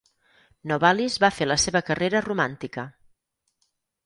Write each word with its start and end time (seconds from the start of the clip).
Novalis 0.71 1.17
va 1.25 1.31
fer 1.41 1.47
la 1.49 1.57
seva 1.65 1.83
carrera 1.91 2.23
romàntica. 2.29 2.87